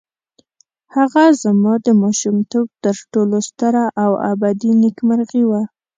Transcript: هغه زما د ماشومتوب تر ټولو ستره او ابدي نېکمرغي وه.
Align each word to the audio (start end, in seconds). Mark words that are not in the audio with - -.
هغه 0.95 1.23
زما 1.43 1.73
د 1.85 1.87
ماشومتوب 2.01 2.67
تر 2.83 2.95
ټولو 3.11 3.37
ستره 3.49 3.83
او 4.03 4.11
ابدي 4.31 4.71
نېکمرغي 4.81 5.43
وه. 5.49 5.61